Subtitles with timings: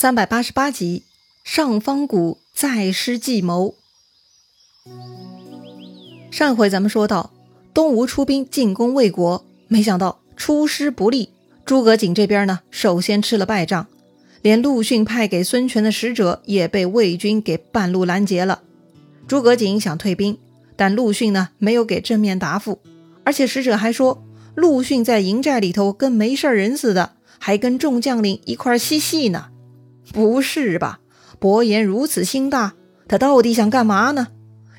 [0.00, 1.02] 三百八十八集，
[1.44, 3.74] 上方谷再施计谋。
[6.30, 7.34] 上回咱们说到，
[7.74, 11.28] 东吴出兵进攻魏国，没想到出师不利。
[11.66, 13.88] 诸葛瑾这边呢，首先吃了败仗，
[14.40, 18.62] 连陆逊派给孙权的使者也被魏军给半路拦截了。
[19.28, 20.38] 诸葛瑾想退兵，
[20.76, 22.78] 但陆逊呢没有给正面答复，
[23.22, 24.24] 而且使者还说，
[24.54, 29.49] 陆逊在营寨里头跟没事人似的，还跟众将领一块嬉戏呢。
[30.12, 31.00] 不是吧？
[31.38, 32.74] 伯颜如此心大，
[33.08, 34.28] 他到底想干嘛呢？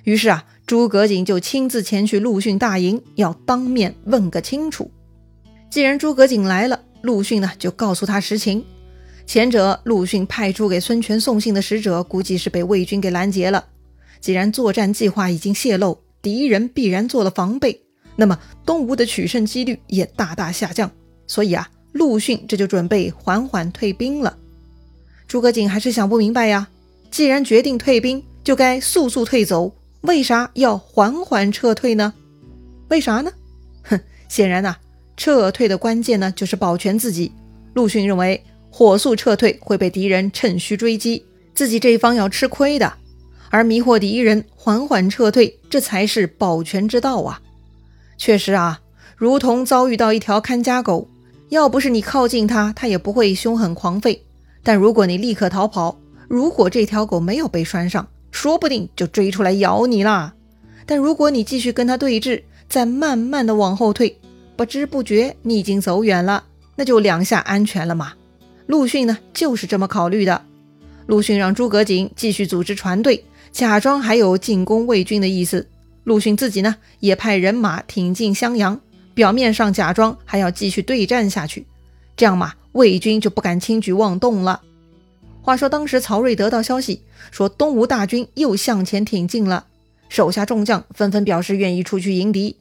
[0.03, 4.91] 于是啊，诸葛瑾就亲自前去陆逊大营，要当面问个清楚。
[5.69, 8.63] 既然诸葛瑾来了，陆逊呢就告诉他实情。
[9.25, 13.63] 前者陆逊派出给孙权送信的使者，估计是被魏军给拦截了。
[14.19, 17.81] 既然作战计划已经泄露，敌人必然做了防备，
[18.15, 20.91] 那么东吴的取胜几率也大大下降。
[21.25, 24.37] 所以啊，陆逊这就准备缓缓退兵了。
[25.31, 26.67] 诸葛瑾还是想不明白呀，
[27.09, 32.13] 既然决定退兵，就该速速退走，为啥要缓缓撤退呢？
[32.89, 33.31] 为啥呢？
[33.83, 33.97] 哼，
[34.27, 34.75] 显然呐，
[35.15, 37.31] 撤退的关键呢就是保全自己。
[37.75, 41.23] 陆逊认为火速撤退会被敌人趁虚追击，
[41.55, 42.91] 自己这一方要吃亏的，
[43.49, 47.39] 而迷惑敌人，缓缓撤退，这才是保全之道啊！
[48.17, 48.81] 确实啊，
[49.15, 51.07] 如同遭遇到一条看家狗，
[51.47, 54.19] 要不是你靠近它，它也不会凶狠狂吠。
[54.63, 60.33] 但如果你立刻逃跑，如果这条狗没有被拴上，说不定就追出来咬你啦。
[60.85, 64.17] 但如果你继续跟它对峙，再慢慢的往后退，
[64.55, 66.43] 不知不觉你已经走远了，
[66.75, 68.13] 那就两下安全了嘛。
[68.67, 70.41] 陆逊呢就是这么考虑的。
[71.07, 75.67] 陆逊让诸葛瑾继续组织船队，假装还有进攻魏军的意思。
[76.05, 78.79] 陆逊自己呢也派人马挺进襄阳，
[79.13, 81.65] 表面上假装还要继续对战下去，
[82.15, 82.53] 这样嘛。
[82.73, 84.61] 魏军就不敢轻举妄动了。
[85.41, 89.65] 话说，当时曹睿得到消息，说东吴大军又向前挺进了，
[90.07, 92.55] 手下众将纷纷表示愿意出去迎敌。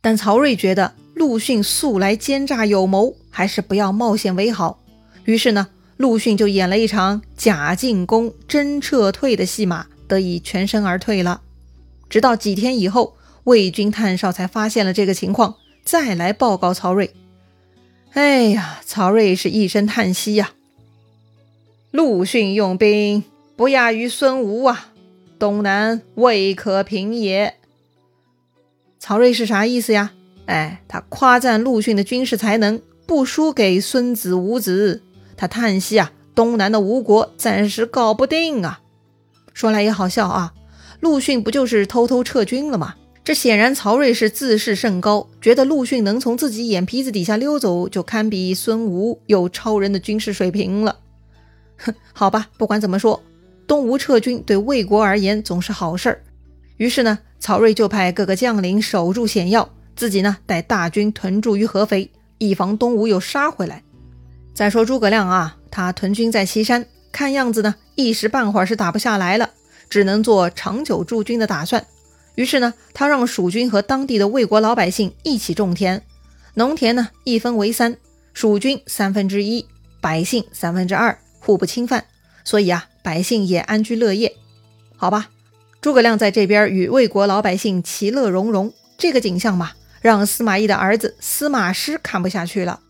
[0.00, 4.80] 但曹睿觉得陆逊素来奸诈有谋，还是不要冒险为好。
[5.24, 11.40] 于是呢，陆逊就演了一场假进攻、真撤退的戏码，得以全身而退了。
[12.08, 15.54] 直到几天以后，魏军探哨才发现了这个情况，
[15.84, 17.10] 再来报告曹睿。
[18.16, 20.52] 哎呀，曹睿是一声叹息呀。
[21.90, 23.22] 陆逊用兵
[23.56, 24.86] 不亚于孙吴啊，
[25.38, 27.56] 东南未可平也。
[28.98, 30.12] 曹睿是啥意思呀？
[30.46, 35.02] 哎，他夸赞陆逊的军事才能不输给孙子吴子，
[35.36, 38.80] 他叹息啊，东南的吴国暂时搞不定啊。
[39.52, 40.54] 说来也好笑啊，
[41.00, 42.94] 陆逊不就是偷偷撤军了吗？
[43.26, 51.00] 这显然，曹睿是自视甚高，觉得陆逊能从自己眼皮子底下溜走，就堪比孙吴，有超人的军事水平了。
[51.76, 53.20] 哼，好吧，不管怎么说，
[53.66, 56.22] 东吴撤军对魏国而言总是好事儿。
[56.76, 62.08] 于是呢，曹睿就派各个将领守住险要，自己呢带大军屯驻于合肥，
[62.38, 63.82] 以防东吴又杀回来。
[64.54, 69.50] 再说诸葛亮啊，他屯军在西山，看样子呢一时半会儿是打不下来了，
[69.90, 71.84] 只能做长久驻军的打算。
[72.36, 76.02] 于是呢，他让蜀军和当地的魏国老百姓一起种田，
[76.54, 77.96] 农田呢一分为三，
[78.32, 79.66] 蜀军三分之一，
[80.00, 82.04] 百姓三分之二，互不侵犯，
[82.44, 84.36] 所以啊，百姓也安居乐业。
[84.96, 85.30] 好吧，
[85.80, 92.80] 诸葛亮在这边与魏国老百姓其乐融融，这个景象嘛，让司马懿的儿子司马师看不下去了。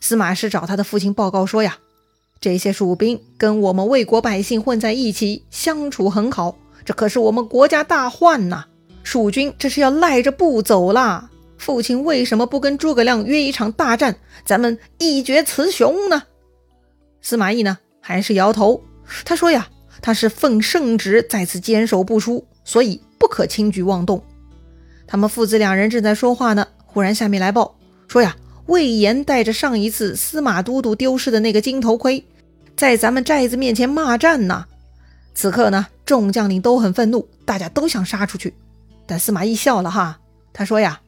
[0.00, 1.78] 司马师找他的父亲报告说呀，
[2.40, 8.66] 这些蜀兵跟我们魏国百姓混在一起，相处很好，这可是我们国家大患呐。
[9.04, 11.30] 蜀军这是要赖着不走啦！
[11.58, 16.24] 父亲为什么不跟诸葛亮约一场大战，咱们一决雌雄呢？
[17.22, 18.82] 司马懿呢，还是摇头。
[19.24, 19.68] 他说呀，
[20.02, 24.22] 他是奉圣旨在此坚守不出，所以不可轻举妄动。
[25.06, 27.76] 他们父子两人正在说话呢，忽然下面来报
[28.08, 28.34] 说呀，
[28.66, 32.24] 魏延带着上一次司马都督丢失的那个金头盔，
[32.74, 34.64] 在咱们寨子面前骂战呢。
[35.34, 38.54] 此刻呢，众将领都很愤怒，大家都想杀出去。
[39.06, 40.20] 但司马懿笑了哈，
[40.52, 41.00] 他说呀：“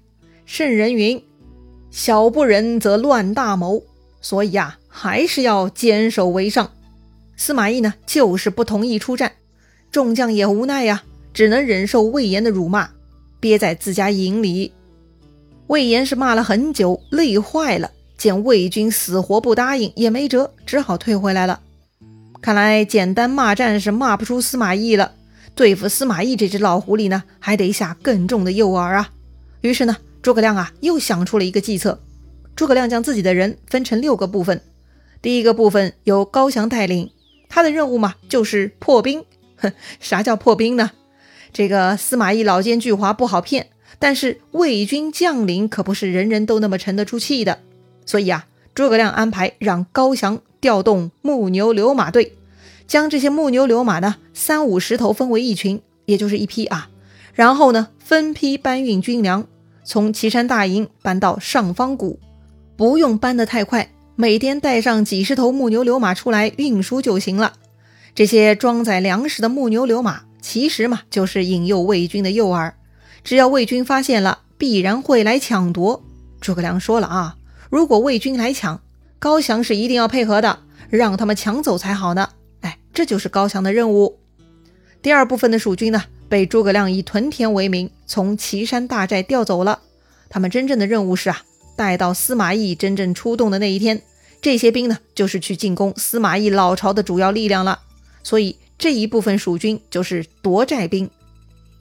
[0.45, 1.23] 圣人云，
[1.91, 3.83] 小不忍则乱大谋，
[4.21, 6.71] 所以呀，还是要坚守为上。”
[7.37, 9.33] 司马懿呢，就是不同意出战，
[9.91, 11.03] 众将也无奈呀，
[11.33, 12.91] 只能忍受魏延的辱骂，
[13.41, 14.73] 憋在自家营里。
[15.67, 21.61] 魏延是骂了很久，累坏了，见魏军死活不答应，也没辙，只好退回来了。
[22.41, 25.13] 看来简单骂战是骂不出司马懿了。
[25.57, 29.11] 对付司马懿这只老狐狸呢，还得下更重的诱饵啊。
[29.63, 31.99] 于是呢，诸葛亮啊又想出了一个计策。
[32.55, 34.61] 诸葛亮将自己的人分成六个部分，
[35.23, 37.11] 第一个部分由高翔带领，
[37.49, 39.25] 他的任务嘛就是破冰。
[39.57, 40.91] 哼，啥叫破冰呢？
[41.55, 43.69] 这个司马懿老奸巨猾，不好骗。
[43.99, 47.61] 但是魏军将领可不是人人都那么沉得住气的，
[48.05, 52.37] 所以啊，诸葛亮安排让高翔调动木牛流马队，
[52.87, 56.89] 将这些木牛流马呢三五十头分为一群，也就是一批啊，
[57.35, 59.47] 然后呢分批搬运军粮，
[59.85, 62.19] 从岐山大营搬到上方谷，
[62.77, 67.55] 不用搬得太快，每天带上几十头木牛流马出来运输就行了。
[68.15, 72.73] 这些装载粮食的木牛流马，其实嘛就是引诱魏军的诱饵。
[73.25, 76.03] 只要魏军发现了，必然会来抢夺。
[76.41, 77.37] 诸葛亮说了啊，
[77.69, 78.81] 如果魏军来抢，
[79.19, 82.29] 高翔是一定要配合的，让他们抢走才好呢。
[82.97, 84.19] 这就是高翔的任务。
[85.03, 89.81] 第二部分的蜀军呢，被诸葛亮以屯田为名，从岐山大寨调走了。
[90.31, 91.43] 他们真正的任务是啊，
[91.77, 94.01] 待到司马懿真正出动的那一天，
[94.41, 97.81] 这些兵呢，就是去进攻司马懿老巢的主要力量了。
[98.23, 101.11] 所以这一部分蜀军就是夺寨兵。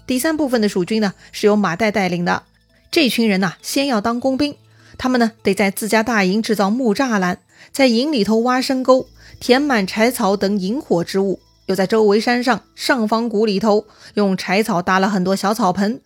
[0.05, 2.43] 第三部分的蜀军呢，是由马岱带领的。
[2.91, 4.53] 这群人呢，先要当工兵，
[4.97, 7.39] 他们呢得在自家大营制造木栅栏，
[7.71, 9.07] 在营里头挖深沟，
[9.39, 13.85] 填满柴草等引火之物，又在周围山上上方谷里头
[14.15, 16.01] 用柴草搭了很多小草盆，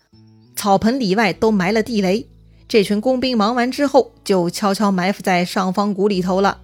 [0.55, 2.27] 草盆里外都埋了地雷。
[2.67, 6.59] 这群工兵忙完之后，就悄悄埋伏在上方谷里头了。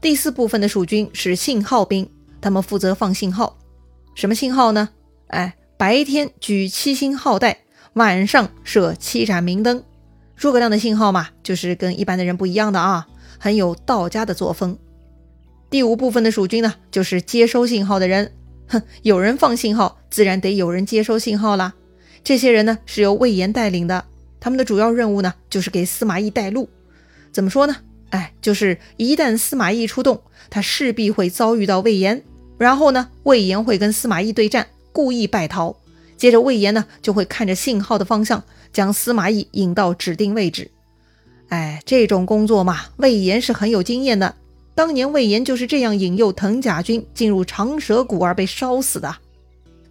[0.00, 2.10] 第四部分的蜀军是信号兵，
[2.40, 3.56] 他们负责放信号。
[4.14, 4.90] 什么信号呢？
[5.28, 5.54] 哎。
[5.76, 7.58] 白天举七星号带，
[7.94, 9.82] 晚上设七盏明灯。
[10.36, 13.08] 诸葛亮的信号嘛，就是跟一般的人不一样的啊，
[13.40, 14.78] 很有道家的作风。
[15.74, 18.30] 第五部分的蜀军呢，就是接收信号的人。
[18.68, 21.74] 哼，有人放信号，自然得有人接收信号啦。
[22.22, 24.04] 这些人呢，是由魏延带领的，
[24.38, 26.68] 他们的主要任务呢，就是给司马懿带路。
[27.32, 27.78] 怎么说呢？
[28.10, 32.22] 哎，就是一旦司马懿出动，他势必会遭遇到魏延，
[32.56, 34.68] 然后呢，魏延会跟司马懿对战。
[34.92, 35.74] 故意败逃，
[36.16, 40.70] 接着魏延呢就会看着信号的方向，将司马懿引到指定位置。
[41.48, 44.36] 哎，这种工作嘛，魏延是很有经验的。
[44.74, 49.16] 当年魏延就是这样引诱藤甲军进入长蛇谷而被烧死的。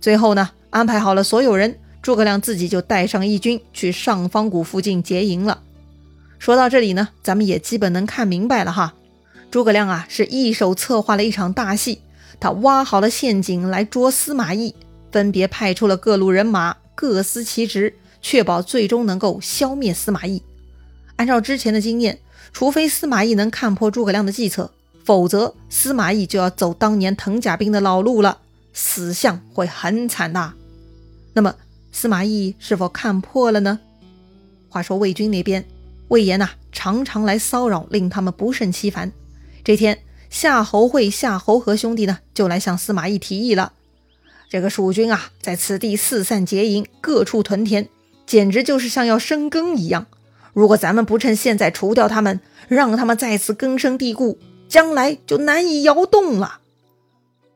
[0.02, 5.62] 最后呢，安排好了所有人，诸葛亮自己就带上义军去上方谷附近结营了。
[6.38, 8.94] 说到这里呢，咱们也基本能看明白了哈。
[9.50, 12.02] 诸葛亮啊，是一手策划了一场大戏，
[12.40, 14.76] 他挖好了陷阱来捉司马懿。
[15.12, 20.42] 分别派出了各路人马，各司其职，确保最终能够消灭司马懿。
[21.18, 22.18] 按照之前的经验，
[22.54, 24.72] 除非司马懿能看破诸葛亮的计策，
[25.04, 28.38] 否则司马懿就要走当年藤甲兵的老路了，
[28.72, 30.54] 死相会很惨呐。
[31.34, 31.56] 那么
[31.92, 33.80] 司马懿是否看破了呢？
[34.70, 35.66] 话说魏军那边，
[36.08, 39.12] 魏延呐常常来骚扰，令他们不胜其烦。
[39.64, 40.00] 这天，
[40.30, 43.74] 夏侯会、夏侯和兄弟呢就来向司马懿提议了。
[44.50, 47.90] 这个蜀军啊，在此地四散结营，各处屯田，
[48.28, 50.06] 简直就是像要生根一样。
[50.54, 54.38] 如果咱们不趁现在除掉他们，让他们再次根深蒂固，
[54.70, 56.60] 将来就难以摇动了。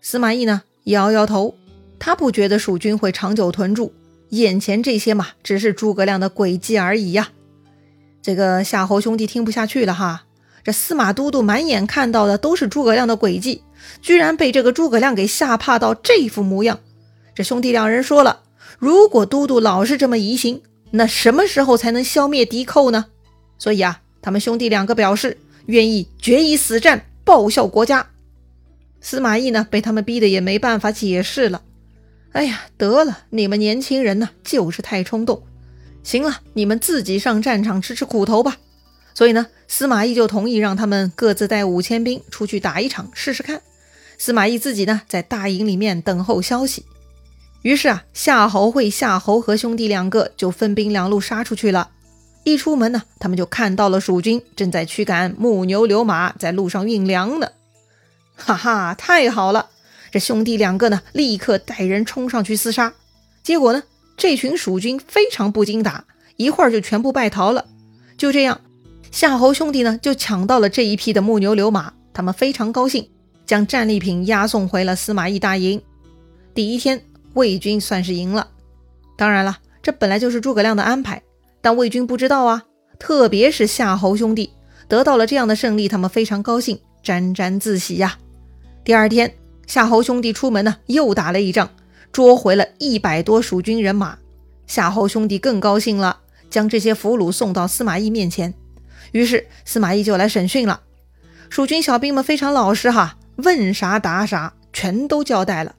[0.01, 1.55] 司马懿呢，摇摇头，
[1.99, 3.93] 他不觉得蜀军会长久屯住，
[4.29, 7.29] 眼前这些嘛，只是诸葛亮的诡计而已呀。
[8.21, 10.23] 这个夏侯兄弟听不下去了哈，
[10.63, 13.63] 这司马都督满眼看到的都是诸葛亮的诡计，
[14.01, 16.79] 居然被这个诸葛亮给吓怕到这副模样。
[17.35, 18.41] 这兄弟两人说了，
[18.79, 23.05] 如果都督老是这么疑心，那什么时候才能消灭敌寇呢？
[23.57, 28.07] 所以啊，他们兄弟两个表示愿意决一死战，报效国家。
[29.01, 31.61] 司马懿呢，被他们逼得也没办法解释了。
[32.31, 35.43] 哎呀，得了，你们年轻人呢，就是太冲动。
[36.03, 38.57] 行了，你们自己上战场吃吃苦头吧。
[39.13, 43.61] 所以呢，司马懿就同意让他们各自带五千兵出去打一场试试看。
[44.17, 46.85] 司马懿自己呢，在大营里面等候消息。
[47.67, 51.89] 于是啊，夏侯会、夏侯和兄弟两个就分兵两路杀出去了。
[52.45, 57.49] 一出门呢，他们就看到了蜀军正在驱赶木牛流马，在路上运粮呢。
[58.37, 59.67] 哈哈，太好了！
[60.11, 62.93] 这兄弟两个呢，立刻带人冲上去厮杀。
[63.43, 63.83] 结果呢，
[64.15, 66.05] 这群蜀军非常不经打，
[66.37, 67.65] 一会儿就全部败逃了。
[68.17, 68.61] 就这样，
[69.11, 73.09] 夏侯兄弟呢就抢到了这一批的木牛流马，他们非常高兴，
[73.45, 75.81] 将战利品押送回了司马懿大营。
[76.53, 77.03] 第一天。
[77.37, 78.47] 魏军算是赢了，
[79.15, 81.21] 当然了，这本来就是诸葛亮的安排，
[81.61, 82.65] 但魏军不知道啊。
[82.97, 84.51] 特别是夏侯兄弟
[84.87, 88.17] 得到了这样的胜利，他们非常高兴，沾沾自喜呀。
[88.83, 89.31] 第二天，
[89.67, 91.69] 夏侯兄弟出门呢，又打了一仗，
[92.11, 94.17] 捉回了一百多蜀军人马。
[94.65, 98.51] 夏侯兄弟更高兴了，将这些俘虏送到司马懿面前。
[99.11, 100.81] 于是司马懿就来审讯了。
[101.51, 104.55] 蜀军小兵们非常老实哈，问啥答啥。
[104.73, 105.73] 全都交代了。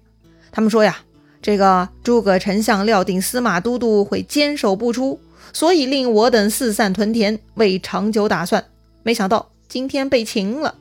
[0.50, 0.98] 他们说呀，
[1.40, 5.20] 这个诸葛丞相料定司马都督会坚守不出，
[5.52, 8.64] 所以令我等四散屯田，为长久打算。
[9.02, 10.74] 没想到今天被擒了。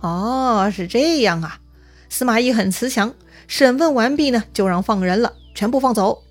[0.00, 1.58] 哦，是这样啊。
[2.08, 3.14] 司马懿很慈祥，
[3.46, 6.22] 审问完毕呢，就让放人了，全部放走。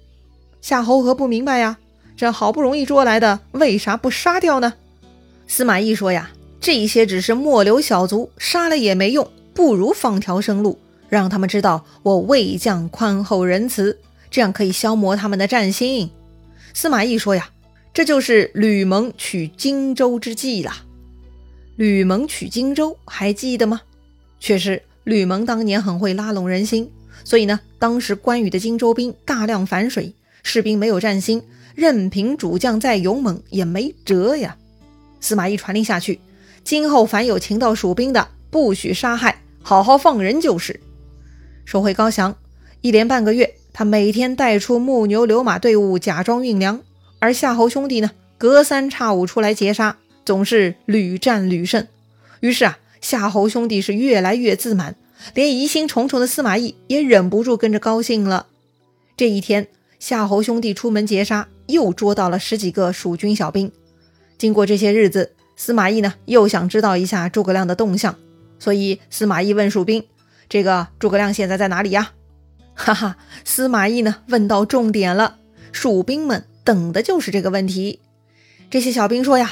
[0.62, 1.78] 夏侯和不明白呀，
[2.18, 4.74] 这好不容易捉来的，为啥不杀掉呢？
[5.48, 10.78] 司马懿说呀，这些只是末流小卒，杀了也没用，不如放条生路，
[11.10, 14.00] 让他们知道我魏将宽厚仁慈，
[14.32, 16.10] 这样可以消磨他们的战心。
[16.74, 17.50] 司马懿说呀，
[17.94, 20.72] 这就是吕蒙取荆州之计了。
[21.76, 23.82] 吕蒙取荆州，还记得吗？
[24.40, 24.84] 确实。
[25.06, 26.92] 吕蒙当年很会拉拢人心，
[27.24, 30.14] 所以呢，当时关羽的荆州兵大量反水，
[30.44, 31.42] 士兵没有战心，
[31.74, 34.56] 任凭主将再勇猛也没辙呀。
[35.20, 36.20] 司马懿传令下去，
[36.64, 40.80] 今后凡有擒到蜀兵的，不许杀害，好好放人就是。
[41.70, 42.36] 收回高翔，
[42.82, 46.82] 一连半个月，他每天带出木牛流马队伍，假装运粮，
[47.20, 48.10] 而夏侯兄弟呢，
[48.40, 51.88] 隔三差五出来截杀，总是屡战屡胜。
[52.40, 52.80] 于是啊。
[53.02, 54.96] 夏侯兄弟是越来越自满，
[55.36, 58.48] 连疑心重重的司马懿也忍不住跟着高兴了。
[59.16, 59.68] 这一天，
[60.00, 63.72] 夏侯兄弟出门截杀，又捉到了十几个蜀军小兵。
[64.40, 68.18] 经过这些日子，司马懿呢又想知道一下诸葛亮的动向，
[68.58, 70.04] 所以司马懿问蜀兵
[70.50, 72.12] ：“这个诸葛亮现在在哪里呀？”
[72.76, 75.38] 哈哈，司马懿呢问到重点了，
[75.72, 78.02] 蜀兵们等的就是这个问题。
[78.70, 79.52] 这些小兵说呀：“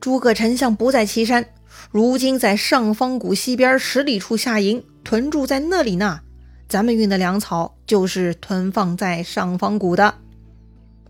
[0.00, 1.46] 诸葛丞相不在岐山。”
[1.92, 6.20] 如今在上方谷西边十里处下营屯驻在那里呢。
[6.68, 10.14] 咱们运的粮草就是囤放在上方谷的。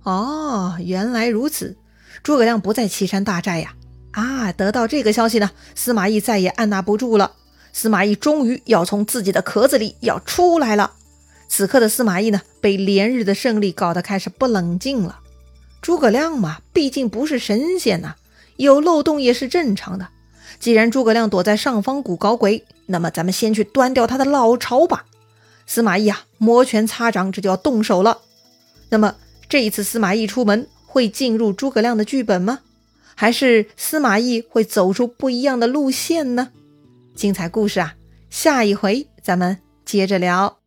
[0.02, 1.76] 哦，原来如此。
[2.23, 3.75] 诸葛亮不在岐山大寨呀。
[4.11, 7.33] 啊，得到这个消息呢，司马懿再也按捺不住了。
[7.78, 10.92] 司马懿终于要从自己的壳子里要出来了。
[11.47, 15.21] 此刻的司马懿呢，被连日的胜利搞得开始不冷静了。
[15.83, 18.14] 诸葛亮嘛，毕竟不是神仙呐，
[18.56, 20.09] 有漏洞也是正常的。
[20.59, 25.04] 既然诸葛亮躲在上方谷搞鬼，那么咱们先去端掉他的老巢吧。
[25.66, 28.23] 司马懿啊，摩拳擦掌，这就要动手了。
[28.88, 29.16] 那么
[29.50, 32.61] 这一次司马懿出门会进入诸葛亮的剧本吗？
[33.14, 36.49] 还是司马懿会走出不一样的路线呢？
[37.16, 37.94] 精彩故事啊，
[38.30, 40.58] 下一回咱们接着聊。